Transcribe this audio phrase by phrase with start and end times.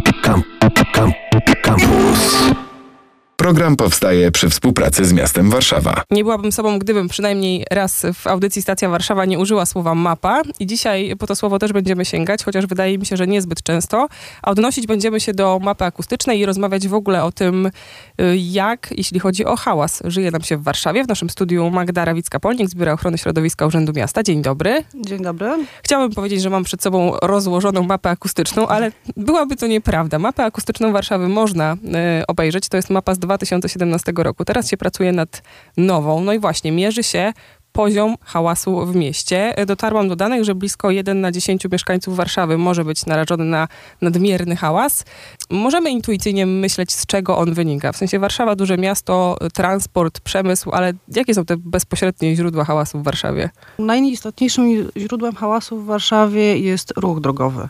[0.00, 0.75] come.
[3.46, 6.02] Program powstaje przy współpracy z miastem Warszawa.
[6.10, 10.66] Nie byłabym sobą, gdybym przynajmniej raz w audycji Stacja Warszawa nie użyła słowa mapa i
[10.66, 14.08] dzisiaj po to słowo też będziemy sięgać, chociaż wydaje mi się, że niezbyt często,
[14.42, 18.88] a odnosić będziemy się do mapy akustycznej i rozmawiać w ogóle o tym, y, jak,
[18.96, 21.04] jeśli chodzi o hałas, żyje nam się w Warszawie.
[21.04, 24.22] W naszym studiu Magda Rawicka-Polnik z Biura Ochrony Środowiska Urzędu Miasta.
[24.22, 24.84] Dzień dobry.
[24.94, 25.50] Dzień dobry.
[25.82, 30.18] Chciałabym powiedzieć, że mam przed sobą rozłożoną mapę akustyczną, ale byłaby to nieprawda.
[30.18, 32.68] Mapę akustyczną Warszawy można y, obejrzeć.
[32.68, 34.44] To jest mapa z 2017 roku.
[34.44, 35.42] Teraz się pracuje nad
[35.76, 36.20] nową.
[36.20, 37.32] No i właśnie, mierzy się
[37.76, 39.54] poziom hałasu w mieście.
[39.66, 43.68] Dotarłam do danych, że blisko 1 na 10 mieszkańców Warszawy może być narażony na
[44.00, 45.04] nadmierny hałas.
[45.50, 47.92] Możemy intuicyjnie myśleć, z czego on wynika.
[47.92, 53.04] W sensie Warszawa, duże miasto, transport, przemysł, ale jakie są te bezpośrednie źródła hałasu w
[53.04, 53.50] Warszawie?
[53.78, 57.68] Najistotniejszym źródłem hałasu w Warszawie jest ruch drogowy.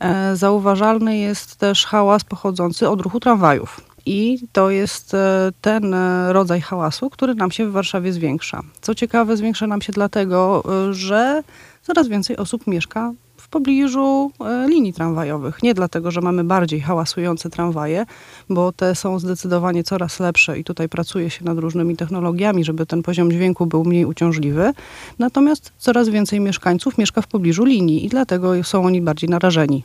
[0.00, 3.87] E, Zauważalny jest też hałas pochodzący od ruchu tramwajów.
[4.08, 8.62] I to jest e, ten e, rodzaj hałasu, który nam się w Warszawie zwiększa.
[8.80, 11.42] Co ciekawe, zwiększa nam się dlatego, e, że
[11.82, 14.30] coraz więcej osób mieszka w pobliżu
[14.66, 15.62] linii tramwajowych.
[15.62, 18.06] Nie dlatego, że mamy bardziej hałasujące tramwaje,
[18.48, 23.02] bo te są zdecydowanie coraz lepsze i tutaj pracuje się nad różnymi technologiami, żeby ten
[23.02, 24.72] poziom dźwięku był mniej uciążliwy.
[25.18, 29.84] Natomiast coraz więcej mieszkańców mieszka w pobliżu linii i dlatego są oni bardziej narażeni.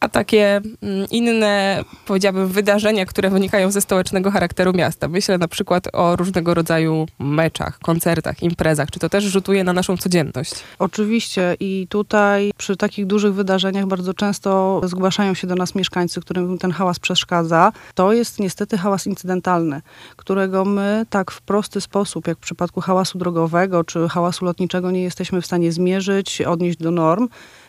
[0.00, 5.08] A takie mm, inne, powiedziałabym, wydarzenia, które wynikają ze stołecznego charakteru miasta.
[5.08, 8.90] Myślę na przykład o różnego rodzaju meczach, koncertach, imprezach.
[8.90, 10.54] Czy to też rzutuje na naszą codzienność?
[10.78, 16.58] Oczywiście i tutaj przy takich dużych wydarzeniach bardzo często zgłaszają się do nas mieszkańcy, którym
[16.58, 17.72] ten hałas przeszkadza.
[17.94, 19.82] To jest niestety hałas incydentalny,
[20.16, 25.02] którego my tak w prosty sposób, jak w przypadku hałasu drogowego czy hałasu lotniczego, nie
[25.02, 27.28] jesteśmy w stanie zmierzyć, odnieść do norm.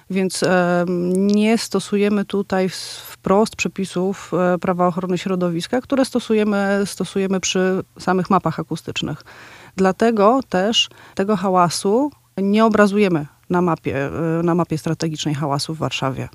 [0.09, 0.43] Więc
[1.07, 2.69] nie stosujemy tutaj
[3.05, 9.21] wprost przepisów e, prawa ochrony środowiska, które stosujemy, stosujemy przy samych mapach akustycznych.
[9.75, 14.09] Dlatego też tego hałasu nie obrazujemy na mapie,
[14.39, 16.29] e, na mapie strategicznej hałasu w Warszawie.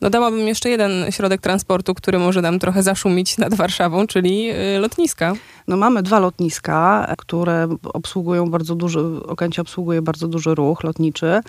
[0.00, 5.32] Dodałabym jeszcze jeden środek transportu, który może nam trochę zaszumić nad Warszawą, czyli y, lotniska.
[5.68, 11.40] No mamy dwa lotniska, które obsługują bardzo duży, Okęcie obsługuje bardzo duży ruch lotniczy.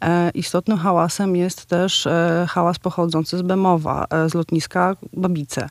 [0.00, 5.68] E, istotnym hałasem jest też e, hałas pochodzący z Bemowa, e, z lotniska Babice.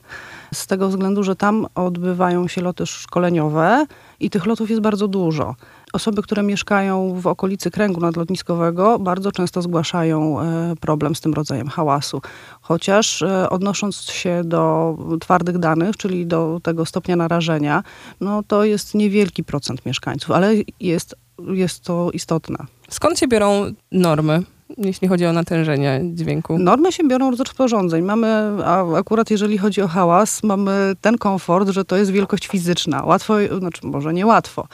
[0.53, 3.85] Z tego względu, że tam odbywają się loty szkoleniowe
[4.19, 5.55] i tych lotów jest bardzo dużo.
[5.97, 11.67] Osoby, które mieszkają w okolicy kręgu nadlotniskowego, bardzo często zgłaszają e, problem z tym rodzajem
[11.67, 12.21] hałasu.
[12.61, 17.83] Chociaż e, odnosząc się do twardych danych, czyli do tego stopnia narażenia,
[18.21, 21.15] no to jest niewielki procent mieszkańców, ale jest,
[21.53, 22.57] jest to istotne.
[22.89, 24.43] Skąd się biorą normy,
[24.77, 26.59] jeśli chodzi o natężenie dźwięku?
[26.59, 28.03] Normy się biorą z rozporządzeń.
[28.03, 28.27] Mamy,
[28.65, 33.03] a akurat jeżeli chodzi o hałas, mamy ten komfort, że to jest wielkość fizyczna.
[33.03, 34.67] Łatwo, znaczy może nie łatwo.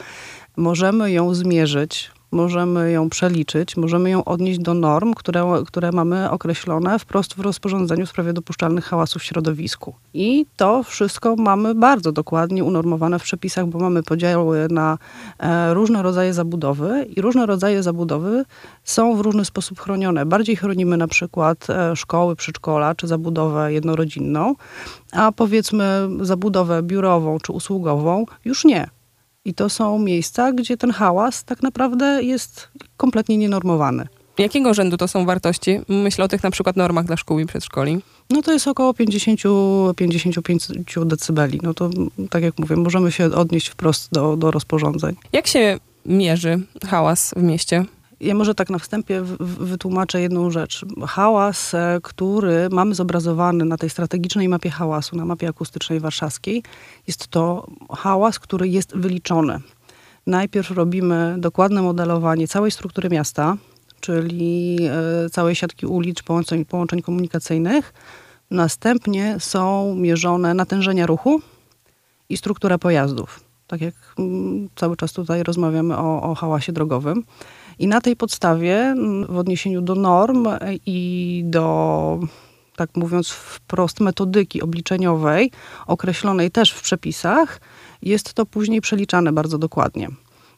[0.58, 7.00] Możemy ją zmierzyć, możemy ją przeliczyć, możemy ją odnieść do norm, które, które mamy określone
[7.00, 9.96] wprost w rozporządzeniu w sprawie dopuszczalnych hałasów w środowisku.
[10.14, 14.98] I to wszystko mamy bardzo dokładnie unormowane w przepisach, bo mamy podziały na
[15.40, 18.46] e, różne rodzaje zabudowy i różne rodzaje zabudowy
[18.84, 20.26] są w różny sposób chronione.
[20.26, 24.56] Bardziej chronimy na przykład e, szkoły, przedszkola czy zabudowę jednorodzinną,
[25.12, 28.90] a powiedzmy zabudowę biurową czy usługową już nie.
[29.46, 32.68] I to są miejsca, gdzie ten hałas tak naprawdę jest
[32.98, 34.08] kompletnie nienormowany.
[34.38, 35.80] Jakiego rzędu to są wartości?
[35.88, 38.02] Myślę o tych na przykład normach dla szkół i przedszkoli.
[38.30, 41.60] No to jest około 50-55 decybeli.
[41.64, 41.90] No to
[42.30, 45.16] tak jak mówię, możemy się odnieść wprost do, do rozporządzeń.
[45.32, 47.86] Jak się mierzy hałas w mieście?
[48.24, 49.22] Ja może tak na wstępie
[49.60, 50.86] wytłumaczę jedną rzecz.
[51.08, 56.64] Hałas, e, który mamy zobrazowany na tej strategicznej mapie hałasu, na mapie akustycznej warszawskiej,
[57.08, 57.68] jest to
[57.98, 59.60] hałas, który jest wyliczony.
[60.28, 63.58] Najpierw robimy dokładne modelowanie całej struktury miasta,
[64.00, 64.78] czyli
[65.26, 67.94] e, całej siatki ulic, połączeń, połączeń komunikacyjnych.
[68.52, 71.42] Następnie są mierzone natężenia ruchu
[72.30, 73.40] i struktura pojazdów.
[73.68, 77.24] Tak jak mm, cały czas tutaj rozmawiamy o, o hałasie drogowym.
[77.80, 78.96] I na tej podstawie,
[79.30, 80.48] w odniesieniu do norm
[80.86, 82.20] i do,
[82.76, 85.52] tak mówiąc wprost, metodyki obliczeniowej,
[85.88, 87.62] określonej też w przepisach,
[88.02, 90.10] jest to później przeliczane bardzo dokładnie.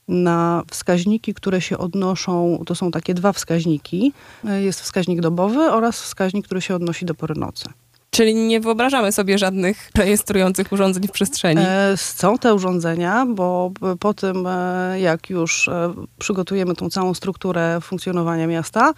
[0.08, 4.14] Na wskaźniki, które się odnoszą, to są takie dwa wskaźniki.
[4.48, 7.70] E, Jest wskaźnik dobowy oraz wskaźnik, który się odnosi do pory nocy.
[8.16, 11.62] Czyli nie wyobrażamy sobie żadnych rejestrujących urządzeń w przestrzeni.
[11.66, 17.78] E, Są te urządzenia, bo po tym, e, jak już e, przygotujemy tą całą strukturę
[17.82, 18.94] funkcjonowania miasta,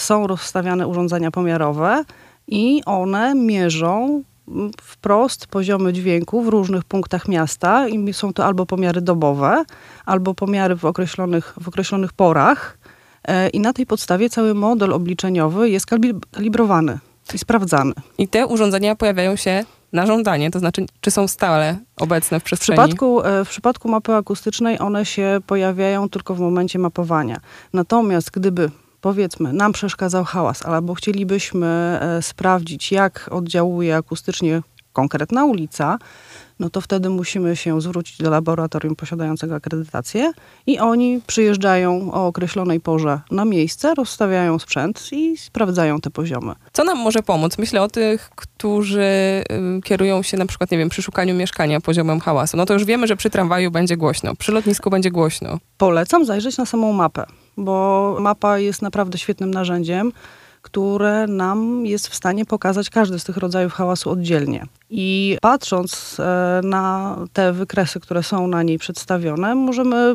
[0.00, 2.04] są rozstawiane urządzenia pomiarowe
[2.48, 4.22] i one mierzą
[4.82, 9.64] wprost poziomy dźwięku w różnych punktach miasta i są to albo pomiary dobowe,
[10.06, 12.78] albo pomiary w określonych, w określonych porach
[13.52, 15.86] i na tej podstawie cały model obliczeniowy jest
[16.32, 16.98] kalibrowany
[17.34, 17.92] i sprawdzany.
[18.18, 22.78] I te urządzenia pojawiają się na żądanie, to znaczy, czy są stale obecne w przestrzeni?
[22.78, 27.40] W przypadku, e, w przypadku mapy akustycznej one się pojawiają tylko w momencie mapowania.
[27.72, 28.70] Natomiast gdyby
[29.00, 34.62] powiedzmy, nam przeszkadzał hałas, albo chcielibyśmy e, sprawdzić, jak oddziałuje akustycznie
[34.92, 35.98] konkretna ulica,
[36.60, 40.32] no to wtedy musimy się zwrócić do laboratorium posiadającego akredytację
[40.66, 46.54] i oni przyjeżdżają o określonej porze na miejsce, rozstawiają sprzęt i sprawdzają te poziomy.
[46.72, 47.58] Co nam może pomóc?
[47.58, 49.44] Myślę o tych, którzy
[49.84, 52.56] kierują się na przykład, nie wiem, przy szukaniu mieszkania poziomem hałasu.
[52.56, 55.58] No to już wiemy, że przy tramwaju będzie głośno, przy lotnisku będzie głośno.
[55.78, 57.26] Polecam zajrzeć na samą mapę,
[57.56, 60.12] bo mapa jest naprawdę świetnym narzędziem
[60.66, 64.66] które nam jest w stanie pokazać każdy z tych rodzajów hałasu oddzielnie.
[64.90, 70.14] I patrząc e, na te wykresy, które są na niej przedstawione, możemy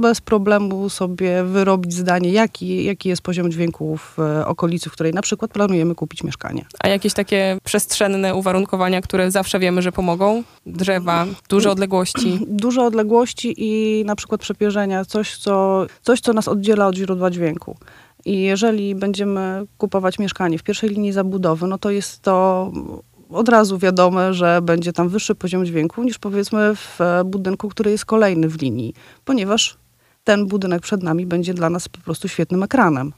[0.00, 5.12] bez problemu sobie wyrobić zdanie, jaki, jaki jest poziom dźwięku w e, okolicy, w której
[5.12, 6.64] na przykład planujemy kupić mieszkanie.
[6.80, 10.42] A jakieś takie przestrzenne uwarunkowania, które zawsze wiemy, że pomogą?
[10.66, 12.38] Drzewa, duże odległości?
[12.64, 17.76] Duże odległości i na przykład przepierzenia, coś co, coś, co nas oddziela od źródła dźwięku.
[18.28, 22.72] I jeżeli będziemy kupować mieszkanie w pierwszej linii zabudowy, no to jest to
[23.30, 28.04] od razu wiadome, że będzie tam wyższy poziom dźwięku niż powiedzmy w budynku, który jest
[28.04, 28.94] kolejny w linii,
[29.24, 29.76] ponieważ
[30.24, 33.12] ten budynek przed nami będzie dla nas po prostu świetnym ekranem.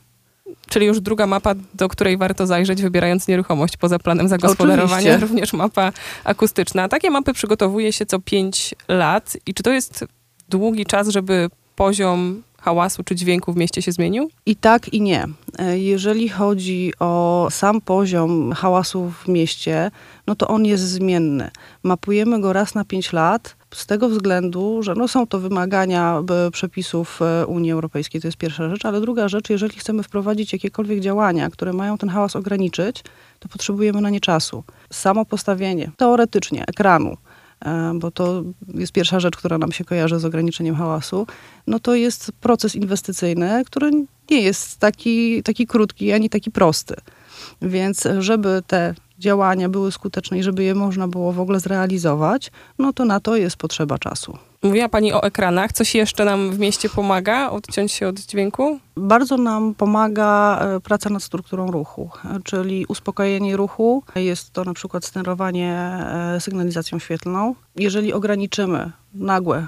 [0.69, 5.27] Czyli już druga mapa, do której warto zajrzeć, wybierając nieruchomość poza planem zagospodarowania, Oczywiście.
[5.27, 5.93] również mapa
[6.25, 6.89] akustyczna.
[6.89, 9.37] Takie mapy przygotowuje się co 5 lat.
[9.47, 10.05] I czy to jest
[10.49, 14.31] długi czas, żeby poziom hałasu czy dźwięku w mieście się zmienił?
[14.47, 15.27] I tak, i nie.
[15.59, 19.91] E, jeżeli chodzi o sam poziom hałasu w mieście,
[20.27, 21.51] no to on jest zmienny.
[21.83, 26.23] Mapujemy go raz na 5 lat, z tego względu, że no są to wymagania
[26.53, 31.01] przepisów e, Unii Europejskiej, to jest pierwsza rzecz, ale druga rzecz, jeżeli chcemy wprowadzić jakiekolwiek
[31.01, 33.05] działania, które mają ten hałas ograniczyć,
[33.39, 34.65] to potrzebujemy na nie czasu.
[34.91, 37.30] Samo postawienie, teoretycznie, ekranu, E,
[37.95, 38.43] bo to
[38.75, 41.27] jest pierwsza rzecz, która nam się kojarzy z ograniczeniem hałasu,
[41.67, 43.91] no to jest proces inwestycyjny, który
[44.31, 46.95] nie jest taki, taki krótki ani taki prosty.
[47.63, 52.93] Więc żeby te działania były skuteczne i żeby je można było w ogóle zrealizować, no
[52.93, 54.39] to na to jest potrzeba czasu.
[54.63, 55.73] Mówiła Pani o ekranach.
[55.73, 58.79] Coś jeszcze nam w mieście pomaga odciąć się od dźwięku?
[58.97, 62.11] Bardzo nam pomaga e, praca nad strukturą ruchu,
[62.45, 64.03] czyli uspokojenie ruchu.
[64.15, 67.55] Jest to na przykład sterowanie e, sygnalizacją świetlną.
[67.77, 69.67] Jeżeli ograniczymy nagłe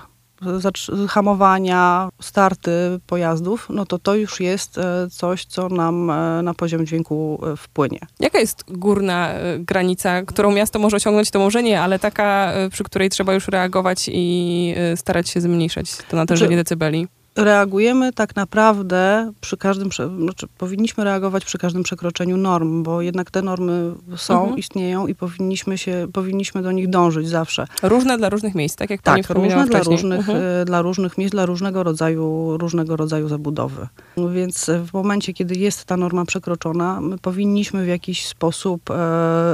[1.09, 6.87] hamowania, starty pojazdów, no to to już jest e, coś, co nam e, na poziom
[6.87, 7.99] dźwięku e, wpłynie.
[8.21, 13.11] Jaka jest górna granica, którą miasto może osiągnąć, to może nie, ale taka, przy której
[13.11, 17.09] trzeba już reagować i starać się zmniejszać to natężenie decybeli?
[17.37, 23.43] Reagujemy tak naprawdę przy każdym, znaczy powinniśmy reagować przy każdym przekroczeniu norm, bo jednak te
[23.43, 24.59] normy są, mhm.
[24.59, 27.67] istnieją i powinniśmy się, powinniśmy do nich dążyć zawsze.
[27.83, 30.39] Różne dla różnych miejsc, tak jak tak, pani różne dla różnych, mhm.
[30.63, 33.89] E, dla różnych miejsc, dla różnego rodzaju, różnego rodzaju zabudowy.
[34.33, 38.95] Więc w momencie, kiedy jest ta norma przekroczona, my powinniśmy w jakiś sposób e,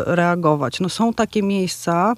[0.06, 0.80] reagować.
[0.80, 2.14] No są takie miejsca,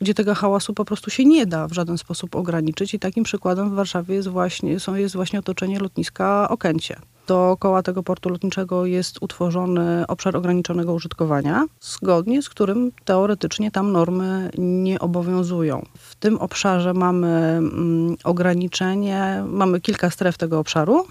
[0.00, 3.70] gdzie tego hałasu po prostu się nie da w żaden sposób ograniczyć i takim przykładem
[3.70, 6.96] w Warszawie jest właśnie, są, jest właśnie otoczenie lotniska Okęcie.
[7.26, 14.50] Dookoła tego portu lotniczego jest utworzony obszar ograniczonego użytkowania, zgodnie z którym teoretycznie tam normy
[14.58, 15.86] nie obowiązują.
[15.98, 21.06] W tym obszarze mamy mm, ograniczenie, mamy kilka stref tego obszaru,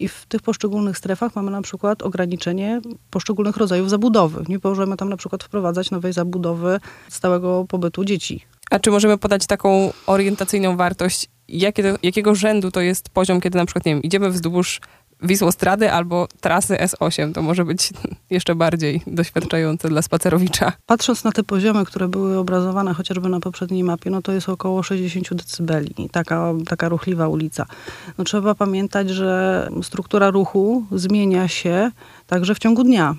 [0.00, 4.44] i w tych poszczególnych strefach mamy na przykład ograniczenie poszczególnych rodzajów zabudowy.
[4.48, 8.44] Nie możemy tam na przykład wprowadzać nowej zabudowy stałego pobytu dzieci.
[8.70, 13.66] A czy możemy podać taką orientacyjną wartość, jakie, jakiego rzędu to jest poziom, kiedy na
[13.66, 14.80] przykład, nie wiem, idziemy wzdłuż
[15.22, 17.32] Wisłostrady albo trasy S8.
[17.32, 17.90] To może być
[18.30, 20.72] jeszcze bardziej doświadczające dla spacerowicza.
[20.86, 24.82] Patrząc na te poziomy, które były obrazowane chociażby na poprzedniej mapie, no to jest około
[24.82, 26.08] 60 decybeli.
[26.12, 27.66] Taka, taka ruchliwa ulica.
[28.18, 31.90] No trzeba pamiętać, że struktura ruchu zmienia się
[32.26, 33.14] także w ciągu dnia.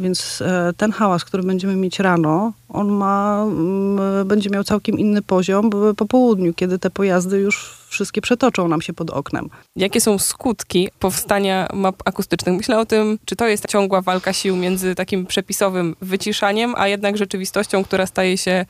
[0.00, 5.22] Więc e, ten hałas, który będziemy mieć rano, on ma, mm, będzie miał całkiem inny
[5.22, 9.48] poziom po południu, kiedy te pojazdy już wszystkie przetoczą nam się pod oknem.
[9.76, 12.56] Jakie są skutki powstania map akustycznych?
[12.56, 17.16] Myślę o tym, czy to jest ciągła walka sił między takim przepisowym wyciszaniem, a jednak
[17.16, 18.66] rzeczywistością, która staje się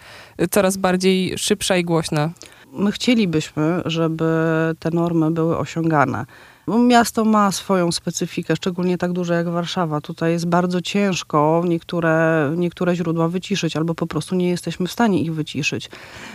[0.50, 2.30] coraz bardziej szybsza i głośna.
[2.72, 4.24] My chcielibyśmy, żeby
[4.78, 6.26] te normy były osiągane.
[6.66, 10.00] No, Miasto ma swoją specyfikę, szczególnie tak duże jak Warszawa.
[10.00, 15.22] Tutaj jest bardzo ciężko niektóre, niektóre źródła wyciszyć, albo po prostu nie jesteśmy w stanie
[15.22, 15.90] ich wyciszyć.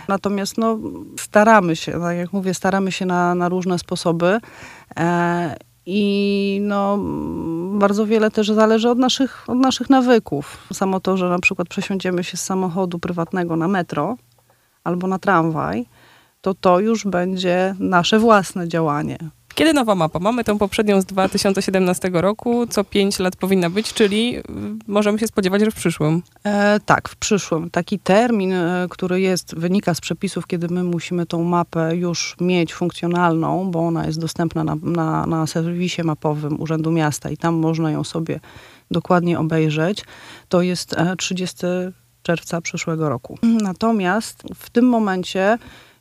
[0.08, 0.78] Natomiast no,
[1.20, 4.38] staramy się, tak jak mówię, staramy się na, na różne sposoby.
[4.96, 5.56] E,
[5.86, 6.98] i no,
[7.78, 10.58] bardzo wiele też zależy od naszych, od naszych nawyków.
[10.72, 14.16] Samo to, że na przykład przesiądziemy się z samochodu prywatnego na metro
[14.84, 15.86] albo na tramwaj,
[16.40, 19.18] to to już będzie nasze własne działanie.
[19.58, 20.18] Kiedy nowa mapa?
[20.18, 24.42] Mamy tą poprzednią z 2017 roku, co 5 lat powinna być, czyli y,
[24.86, 26.22] możemy się spodziewać, że w przyszłym.
[26.44, 27.70] E, tak, w przyszłym.
[27.70, 32.74] Taki termin, e, który jest, wynika z przepisów, kiedy my musimy tą mapę już mieć
[32.74, 37.90] funkcjonalną, bo ona jest dostępna na, na, na serwisie mapowym Urzędu Miasta i tam można
[37.90, 38.40] ją sobie
[38.90, 40.04] dokładnie obejrzeć,
[40.48, 41.56] to jest e, 30
[42.22, 43.38] czerwca przyszłego roku.
[43.62, 45.58] Natomiast w tym momencie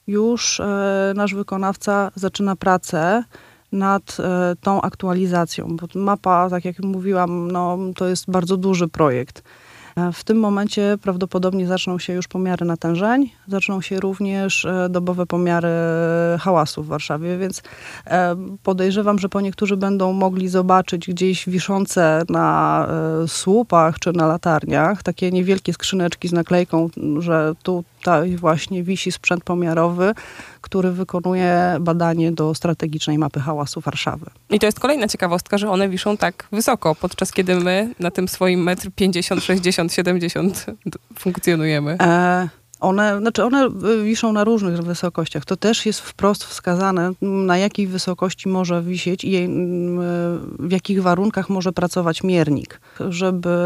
[0.07, 3.23] już e, nasz wykonawca zaczyna pracę
[3.71, 9.43] nad e, tą aktualizacją, bo mapa, tak jak mówiłam, no, to jest bardzo duży projekt.
[9.95, 15.25] E, W tym momencie prawdopodobnie zaczną się już pomiary natężeń, zaczną się również e, dobowe
[15.25, 15.69] pomiary
[16.39, 17.63] hałasu w Warszawie, więc
[18.63, 22.87] podejrzewam, że po niektórzy będą mogli zobaczyć gdzieś wiszące na
[23.27, 27.53] słupach czy na latarniach takie niewielkie skrzyneczki z naklejką, że
[28.07, 30.13] tutaj właśnie wisi sprzęt pomiarowy,
[30.61, 34.25] który wykonuje badanie do strategicznej mapy hałasu Warszawy.
[34.49, 38.27] I to jest kolejna ciekawostka, że one wiszą tak wysoko, podczas kiedy my na tym
[38.27, 41.97] swoim metr 50, 60, 70 d- funkcjonujemy.
[42.01, 42.49] E,
[42.79, 45.45] one, znaczy one y, wiszą na różnych wysokościach.
[45.45, 49.99] To też jest wprost wskazane, na jakiej wysokości może wisieć i jej, m,
[50.59, 52.81] w jakich warunkach może pracować miernik.
[53.09, 53.57] Żeby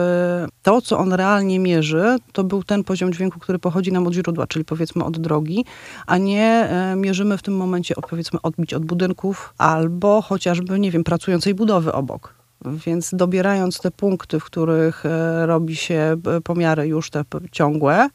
[0.63, 4.47] to, co on realnie mierzy, to był ten poziom dźwięku, który pochodzi nam od źródła,
[4.47, 5.65] czyli powiedzmy od drogi,
[6.07, 11.03] a nie e, mierzymy w tym momencie powiedzmy odbić od budynków albo chociażby, nie wiem,
[11.03, 12.41] pracującej budowy obok.
[12.65, 15.03] Więc dobierając te punkty, w których
[15.45, 18.09] robi się pomiary już te ciągłe,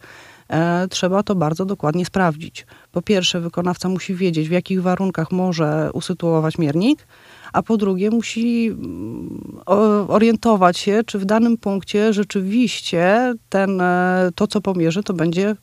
[0.90, 2.66] trzeba to bardzo dokładnie sprawdzić.
[2.92, 7.06] Po pierwsze, wykonawca musi wiedzieć, w jakich warunkach może usytuować miernik,
[7.52, 9.60] a po drugie, musi mm,
[10.08, 15.56] orientować się, czy w danym punkcie rzeczywiście ten, e, to, co pomierzy, to będzie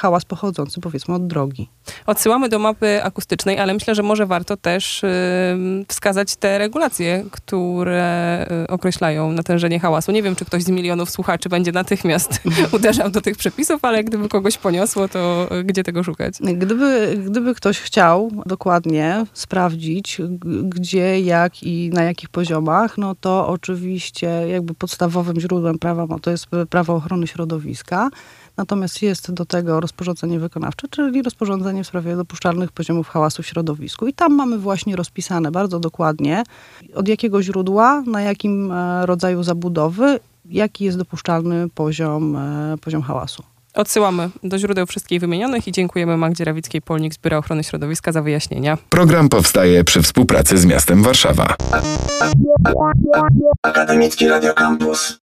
[0.00, 1.68] hałas pochodzący, powiedzmy, od drogi.
[2.06, 5.02] Odsyłamy do mapy akustycznej, ale myślę, że może warto też
[5.88, 10.12] wskazać te regulacje, które y, określają natężenie hałasu.
[10.12, 12.40] Nie wiem, czy ktoś z milionów słuchaczy będzie natychmiast
[12.76, 16.34] uderzał do tych przepisów, ale gdyby kogoś poniosło, to y, gdzie tego szukać?
[16.40, 20.20] Gdyby, gdyby ktoś chciał dokładnie sprawdzić,
[20.64, 26.30] gdzie, jak i na jakich poziomach, no to oczywiście jakby podstawowym źródłem prawa no to
[26.30, 28.10] jest prawo ochrony środowiska.
[28.60, 34.06] Natomiast jest do tego rozporządzenie wykonawcze, czyli rozporządzenie w sprawie dopuszczalnych poziomów hałasu w środowisku.
[34.06, 36.42] I tam mamy właśnie rozpisane bardzo dokładnie,
[36.94, 43.42] od jakiego źródła, na jakim e, rodzaju zabudowy, jaki jest dopuszczalny poziom, e, poziom hałasu.
[43.74, 48.78] Odsyłamy do źródeł wszystkich wymienionych i dziękujemy Magdzie Rawickiej-Polnik z Biura Ochrony Środowiska za wyjaśnienia.
[48.90, 51.54] Program powstaje przy współpracy z miastem Warszawa.
[53.62, 55.19] Akademicki Radio Campus.